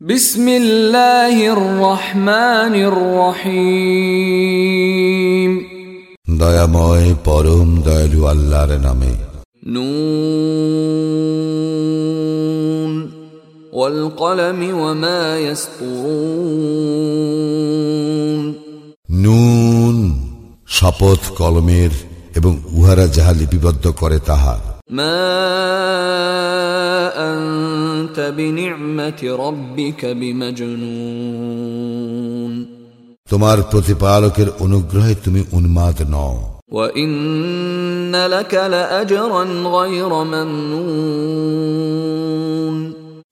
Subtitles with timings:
[0.00, 5.60] বিসমিল্লাহির রহমানির রহিম।
[6.38, 9.14] দয়াময় পরম দয়ালু আল্লাহর নামে।
[9.66, 9.90] নুন
[13.72, 14.94] ওয়াল কলমি ওয়া
[19.10, 20.28] নুন
[20.68, 21.90] শপথ কলমের
[22.36, 24.60] এবং উহারা যাহা লিপিবদ্ধ করে তাহা।
[24.90, 25.30] মা
[33.28, 36.60] তোমার প্রতিপালকের অনুগ্রহে তুমি উন্মাদ নও।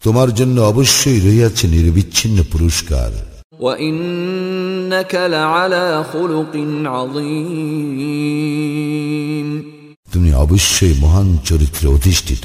[0.03, 3.11] তোমার জন্য অবশ্যই রইয়াছে নির্বিচ্ছিন্ন পুরস্কার।
[10.13, 12.45] তুমি অবশ্যই মহান চরিত্রে অধিষ্ঠিত।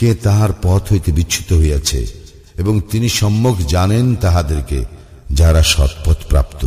[0.00, 2.06] কে তাহার পথ হইতে বিচ্ছুত হইয়াছে
[2.58, 4.84] এবং তিনি সম্মুখ জানেন তাহাদেরকে
[5.32, 6.66] যারা সৎপথ প্রাপ্ত।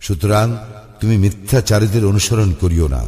[0.00, 0.56] সুতরাং
[1.00, 3.04] তুমি মিথ্যাচারীদের অনুসরণ করিও না।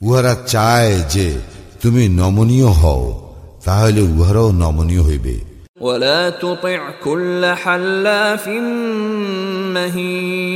[0.00, 1.34] উহারা চায় যে
[1.82, 5.51] তুমি নমনীয় হও তাহলে উহারাও নমনীয় হইবে।
[5.81, 8.47] ولا تطع كل حلاف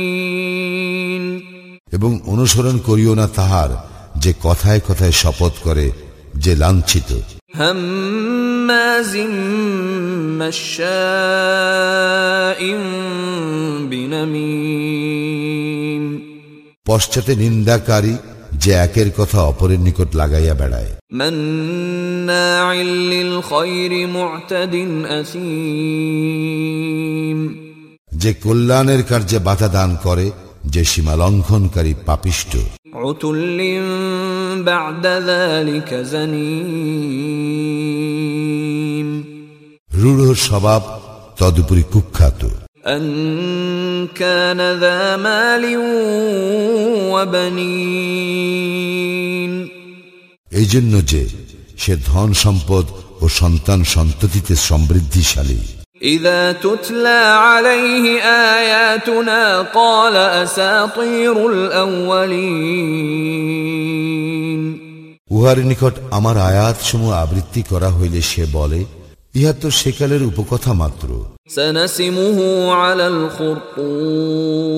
[0.02, 1.24] مهين
[1.92, 3.70] এবং অনুসরণ করিও না তাহার
[4.16, 5.86] যে কথায় কথায় শপথ করে
[6.36, 7.10] যে লাঞ্ছিত
[7.54, 9.12] هماز
[10.40, 11.80] مشاء
[13.90, 15.22] بنميم
[16.88, 18.14] পশ্চাতে নিন্দাকারী
[18.54, 20.92] যে একের কথা অপরের নিকট লাগাইয়া বেড়ায়
[22.26, 22.66] مناع
[23.12, 24.74] للخير معتد
[25.18, 26.58] أثيم
[28.22, 30.26] যে কল্যাণের কার্যে বাধা দান করে
[30.74, 32.52] যে সীমা লঙ্ঘনকারী পাপিষ্ট
[32.96, 33.58] عتل
[34.64, 36.42] بعد ذلك زنيم
[40.00, 40.82] রূঢ় স্বভাব
[41.40, 42.42] তদুপরি কুখ্যাত
[42.86, 45.64] أن كان ذا مال
[47.12, 49.52] وبنين
[50.58, 51.22] এই জন্য যে
[51.82, 52.84] সে ধন সম্পদ
[53.22, 55.60] ও সন্তান সন্ততিতে সমৃদ্ধিশালী
[56.16, 58.04] إذا تتلى عليه
[58.54, 59.42] آياتنا
[59.72, 61.36] قال أساطير
[63.32, 64.62] الأولين
[65.30, 68.80] উহার নিকট আমার আয়াত সমূহ আবৃত্তি করা হইলে সে বলে
[69.34, 71.08] ইহা তো সেকালের উপকথা মাত্র
[71.50, 72.38] سنسمه
[72.74, 74.72] على الخرطوم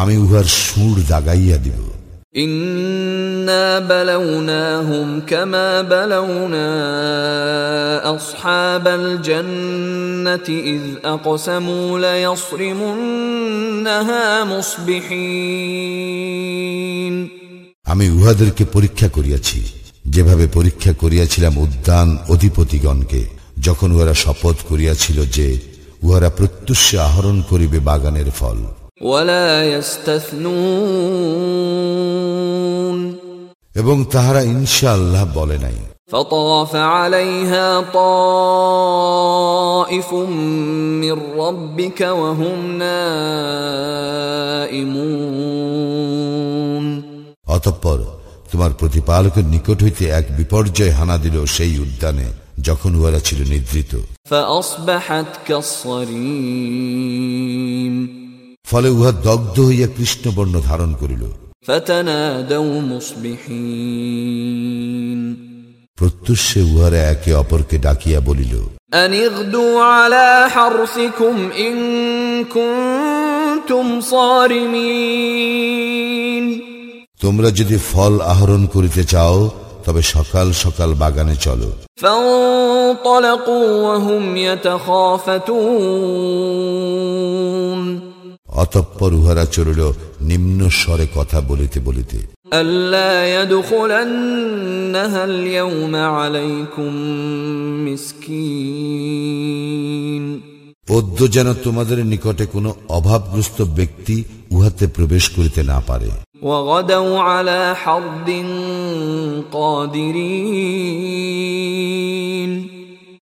[0.00, 1.78] আমি উহার সুর দাগাইয়া দিব
[2.34, 6.68] إنا بلوناهم كما بلونا
[8.16, 13.24] أصحاب الجنة إذ أقسموا ليصرمنها
[14.44, 16.22] مصبحين
[17.84, 19.58] আমি উহাদেরকে পরীক্ষা করিয়াছি
[20.06, 23.22] যেভাবে পরীক্ষা করিয়াছিলাম উদ্যান অধিপতিগণকে
[23.60, 25.48] যখন উহারা শপথ করিয়াছিল যে
[26.02, 28.85] উহারা প্রত্যুষে আহরণ করিবে বাগানের ফল ولا يستثنون
[33.80, 35.78] এবং তাহারা ইনশাআল্লাহ বলে নাই
[36.12, 38.10] فطاف عليها طائف
[41.02, 42.78] من ربك وهم
[44.52, 46.86] نائمون
[47.48, 47.98] অতঃপর
[48.50, 52.26] তোমার প্রতিপালকের নিকট হইতে এক বিপর্যয় হানা দিল সেই উদ্যানে
[52.68, 53.92] যখন উহারা ছিল নিদ্রিত
[54.30, 57.45] فأصبحت كالصريم
[58.66, 61.24] ফলে উহা দগ্ধ হইয়া কৃষ্ণবর্ণ ধারণ করিল
[61.68, 62.74] فتنادوا
[64.12, 65.20] مصبحين
[65.98, 68.54] প্রত্যুষে উহারা একে অপরকে ডাকিয়া বলিল
[68.94, 71.74] أن اغدوا على حرثكم إن
[72.46, 74.00] كنتم
[75.12, 76.44] صارمين
[77.24, 79.38] তোমরা যদি ফল আহরণ করিতে চাও
[79.86, 85.32] তবে সকাল সকাল বাগানে চলো فانطلقوا وهم يتخافتون
[88.57, 92.17] অতঃপর উহারা চলিল নিম্ন স্বরে কথা বলিতে বলিতে।
[100.87, 106.09] পদ্য যেন তোমাদের নিকটে কোনো অভাবগ্রস্ত ব্যক্তি উহাতে প্রবেশ করিতে না পারে।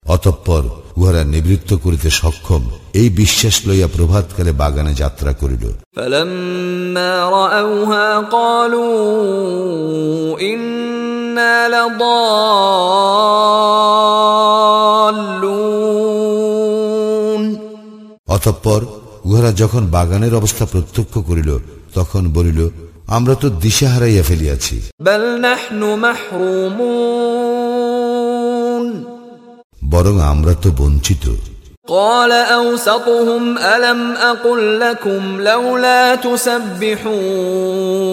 [0.08, 0.64] অতঃপর
[0.98, 5.72] উহারা নিবৃত্ত করিতে সক্ষম। এই বিশ্বাস লইয়া প্রভাতকালে বাগানে যাত্রা করিল।
[18.28, 18.86] অতঃপর
[19.26, 21.58] উহারা যখন বাগানের অবস্থা প্রত্যক্ষ করিল
[21.94, 22.70] তখন বলিল
[23.08, 27.63] আমরা তো দিশা হারাইয়া ফেলিয়াছি। বাল নাহনু মাহরুমুন।
[29.93, 31.25] বরং আমরা তো বঞ্চিত
[31.89, 33.45] قال أوسطهم
[33.75, 36.17] ألم أقل لكم لولا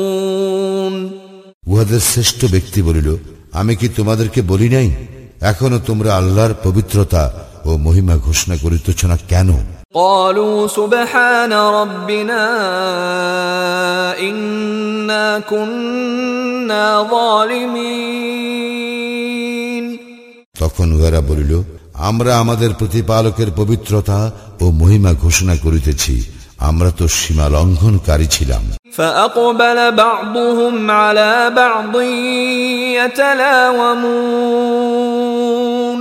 [0.06, 0.94] تسبحون
[1.63, 3.10] উহাদের শ্রেষ্ঠ ব্যক্তি বলিল
[3.60, 4.88] আমি কি তোমাদেরকে বলি নাই
[5.51, 7.24] এখনো তোমরা আল্লাহর পবিত্রতা
[7.66, 9.50] ও মহিমা ঘোষণা করিতেছ না কেন
[9.95, 12.44] قالوا سبحان ربنا
[14.19, 16.86] إنا كنا
[17.16, 19.19] ظالمين
[20.60, 21.51] তখন উহারা বলিল
[22.01, 24.19] আমরা আমাদের প্রতিপালকের পবিত্রতা
[24.62, 26.16] ও মহিমা ঘোষণা করিতেছি
[26.62, 31.94] আমরা তো সীমা লঙ্ঘনকারী ছিলাম فأقبل بعضهم على بعض
[34.75, 36.00] يتلاومون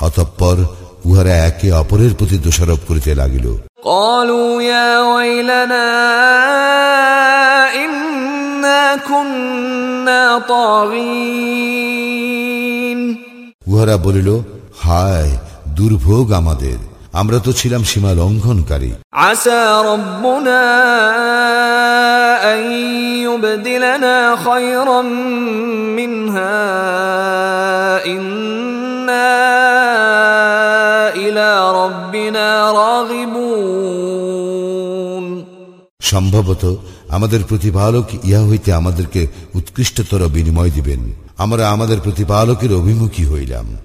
[0.00, 0.56] অতঃপর
[1.04, 3.46] উহারা একে অপরের প্রতি দোষারোপ করিতে লাগিল
[3.86, 5.88] قالوا يا ويلنا
[7.76, 12.37] إنا كنا طاغين
[13.69, 14.29] উহারা বলিল
[14.79, 15.31] হায়
[15.67, 16.77] দুর্ভোগ আমাদের।
[17.13, 19.59] আমরা তো ছিলাম সীমা লঙ্ঘনকারী। আসা
[28.05, 29.29] ইন্না
[31.15, 31.53] ইলা
[36.01, 36.75] সম্ভবত
[37.09, 43.77] আমাদের প্রতিপালক ইহা হইতে আমাদেরকে উৎকৃষ্টতর বিনিময় দিবেন। আমরা আমাদের প্রতিপালকের অভিমুখী হইলাম।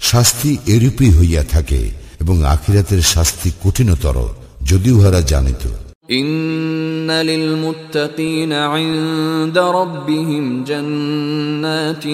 [0.00, 1.90] শাস্তি এরূপই হইয়া থাকে
[2.20, 4.28] এবং আখিরাতের শাস্তি কঠিনতর
[4.64, 5.68] যদি উহারা জানিত।
[6.11, 12.05] إن للمتقين عند ربهم جنات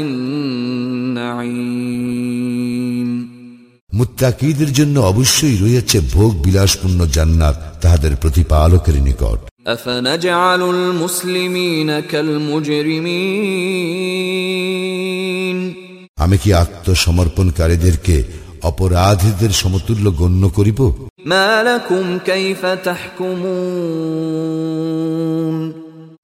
[2.14, 3.10] النعيم
[3.90, 11.90] মুত্তাকিদের জন্য অবশ্যই রয়েছে ভোগ বিলাসপূর্ণ জান্নাত তাহাদের প্রতিপালকের নিকট أفنجعل المسلمين
[14.64, 15.58] كالمجرمين
[16.18, 18.16] আমি কি আত্মসমর্পণকারীদেরকে
[18.62, 20.80] অপরাধীদের সমতুল্য গণ্য করিব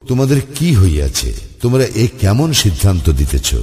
[0.08, 1.32] তোমাদের কি হইয়াছে?
[1.62, 3.54] তোমরা এ কেমন সিদ্ধান্ত দিতেছ?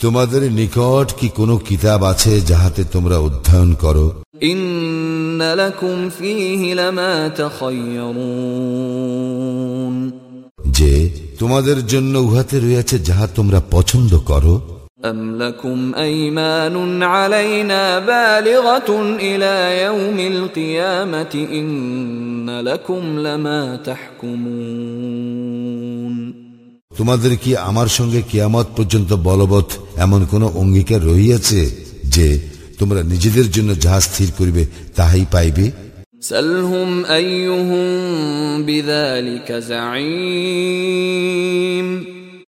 [0.00, 4.22] তোমাদের নিকট কি কোনো কিতাব আছে যাহাতে তোমরা অধ্যয়ন করো?
[4.40, 9.11] ইন্নালাকুম ফিহি লামা তাখায়্যারুন
[11.41, 14.55] তোমাদের জন্য উহাতে রয়েছে যাহা তোমরা পছন্দ করো
[15.05, 21.67] أم لكم أيمان علينا بالغة إلى يوم القيامة إن
[22.61, 23.61] لكم لما
[24.77, 25.27] تحكمون
[26.91, 31.61] তোমাদের কি আমার সঙ্গে কিয়ামত পর্যন্ত বলবৎ এমন কোন অঙ্গীকার রহিয়াছে
[32.15, 32.27] যে
[32.79, 34.63] তোমরা নিজেদের জন্য যাহা স্থির করিবে
[34.95, 35.65] তাহাই পাইবে
[36.21, 37.87] سلهم أيهم
[38.63, 41.07] بذلك زعيم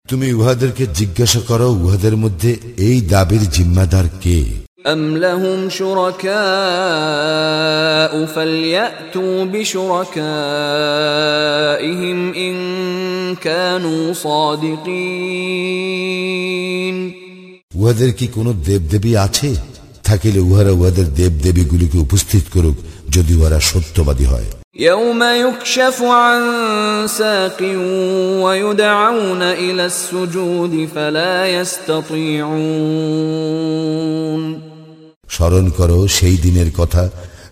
[0.10, 2.52] তুমি উহাদেরকে জিজ্ঞাসা করো উহাদের মধ্যে
[2.88, 4.40] এই দাবির জিম্মাদার কে
[4.86, 6.30] أم لهم شركاء
[8.26, 11.14] فليأتوا بشركائهم
[12.38, 12.56] إن
[13.38, 14.14] كانوا
[15.70, 16.98] صادقين
[17.76, 19.50] উহাদের কি কোনো দেবদেবী আছে
[20.04, 22.76] থাকিলে উহারা উহাদের দেবদেবীগুলিকে উপস্থিত করুক
[23.10, 24.50] যদি উহারা সত্যবাদী হয়
[24.82, 26.40] يوم يكشف عن
[27.10, 27.60] ساق
[28.44, 31.36] ويدعون إلى السجود فلا
[32.70, 32.90] يستطيعون
[35.30, 37.04] স্মরণ করো সেই দিনের কথা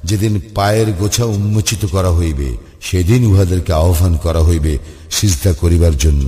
[0.04, 2.50] যেদিন পায়ের গোছা উন্মোচিত করা হইবে
[2.82, 4.74] সেদিন উহাদেরকে আহ্বান করা হইবে
[5.12, 6.28] সিজদা করিবার জন্য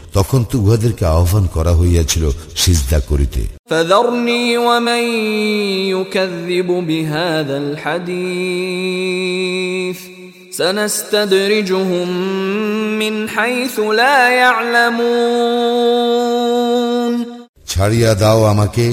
[0.14, 2.24] তখন তো উহাদেরকে আহ্বান করা হইয়াছিল
[2.62, 5.04] সিজদা করিতে فذرني ومن
[5.94, 7.56] يكذب بهذا
[8.66, 9.98] الحديث
[10.52, 12.08] سنستدرجهم
[12.98, 14.18] من حيث لا
[15.76, 17.12] يعلمون
[17.72, 18.86] ছাড়িয়া দাও আমাকে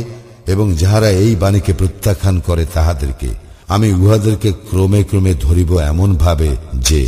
[0.48, 3.30] এবং যাহারা এই বাণীকে প্রত্যাখ্যান করে তাহাদেরকে
[3.68, 6.50] আমি উহাদেরকে ক্রমে ক্রমে ধরিব এমন ভাবে
[6.88, 7.02] যে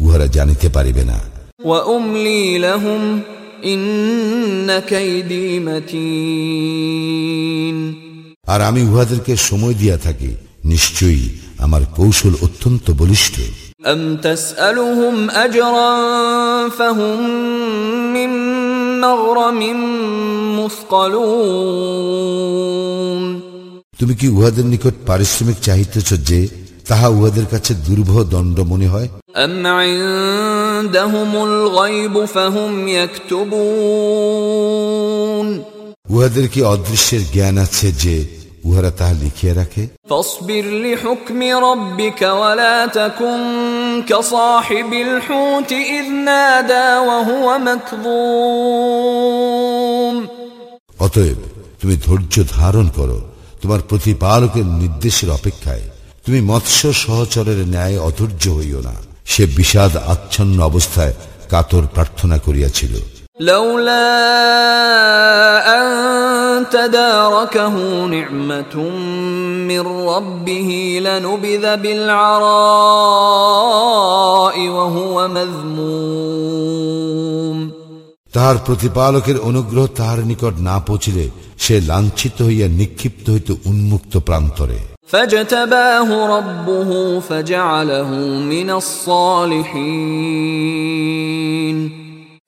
[0.00, 1.18] উহারা জানিতে পারিবে না
[1.64, 3.35] وأملي لهم إن كيدي متين
[8.46, 10.30] আর আমি উহাদেরকে সময় দিয়া থাকি
[10.64, 11.24] নিশ্চয়ই
[11.58, 13.36] আমার কৌশল অত্যন্ত বলিষ্ঠ
[13.84, 15.92] أم تسألهم أجرا
[16.70, 17.18] فهم
[18.12, 18.30] من
[19.00, 19.60] مغرم
[20.58, 22.02] مثقلون
[23.98, 26.38] তুমি কি উহাদের নিকট পারিশ্রমিক চাহিতেছ যে
[26.88, 32.72] তাহা উহাদের কাছে দুর্ভ দণ্ড মনে হয় أم عندهم الغيب فهم
[34.22, 35.48] يكتبون
[36.12, 38.16] উহাদের কি অদৃশ্যের জ্ঞান আছে যে
[38.64, 43.40] উহারা তাহা লিখিয়া রাখে فاصبر لحكم ربك ولا تكن
[44.02, 47.46] كصاحب الحوت إذ نادى وهو
[48.82, 50.16] مكظوم
[51.04, 51.38] অতএব
[51.80, 53.18] তুমি ধৈর্য ধারণ করো
[53.62, 55.84] তোমার প্রতিপালকের নির্দেশের অপেক্ষায়
[56.26, 58.94] তুমি মৎস্য সহচরের ন্যায় অধৈর্য হইও না
[59.26, 61.14] সে বিষাদ আচ্ছন্ন অবস্থায়
[61.50, 62.94] কাতর প্রার্থনা করিয়াছিল
[63.42, 64.08] لولا
[65.72, 65.86] أن
[66.68, 67.74] تداركه
[68.06, 68.74] نعمة
[69.62, 70.70] من ربه
[71.00, 72.86] لنبذ بالعراء
[74.68, 76.92] وهو مذموم
[78.34, 81.24] তাহার প্রতিপালকের অনুগ্রহ তাহার নিকট না পৌঁছিলে
[81.58, 88.10] সে লাঞ্ছিত হইয়া নিক্ষিপ্ত হইত উন্মুক্ত প্রান্তরে فاجتباه ربه فجعله
[88.52, 88.68] من
[90.92, 91.78] الصالحين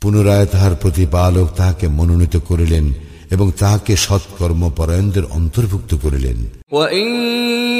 [0.04, 2.86] পুনরায় তাহার প্রতিপালক তাহাকে মনোনীত করিলেন
[3.34, 6.38] এবং তাহাকে সৎকর্মপরায়ণদের অন্তর্ভুক্ত করিলেন
[6.72, 7.08] وإن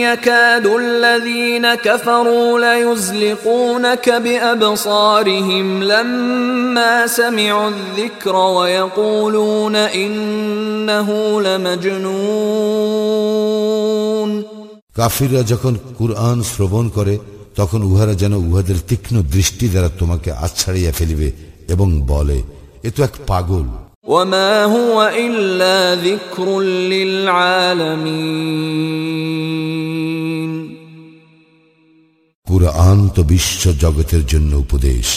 [0.03, 11.09] يكاد الذين كفروا ليزلقونك بأبصارهم لما سمعوا الذكر ويقولون إنه
[13.25, 14.58] لمجنون
[14.99, 17.15] কাফিররা যখন কুরআন শ্রবণ করে
[17.57, 21.29] তখন উহারা যেন উহাদের তীক্ষ্ণ দৃষ্টি দ্বারা তোমাকে আছাড়িয়া ফেলিবে
[21.69, 22.39] এবং বলে
[22.83, 23.67] এ তো এক পাগল
[24.07, 26.47] وما هو إلا ذكر
[26.93, 28.15] للعالمين
[32.47, 35.09] কুরআন তো বিশ্ব জগতের জন্য উপদেশ